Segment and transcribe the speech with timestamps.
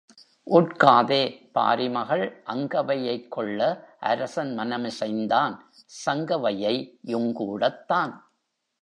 [0.47, 3.59] உட்காதே—பாரிமகள் அங்கவையைக் கொள்ள
[3.99, 5.55] அரசன் மனமிசைந்தான்
[6.05, 6.75] சங்கவையை
[7.07, 8.13] யுங்கூடத் தான்.